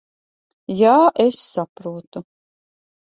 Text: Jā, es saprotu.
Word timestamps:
Jā, 0.79 0.93
es 1.25 1.43
saprotu. 1.51 2.25